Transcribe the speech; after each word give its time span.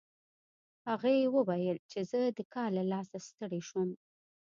هغې 0.89 1.17
وویل 1.35 1.77
چې 1.91 1.99
زه 2.11 2.19
د 2.37 2.39
کار 2.53 2.69
له 2.77 2.83
لاسه 2.91 3.17
ستړې 3.27 3.61
شوم 3.69 3.89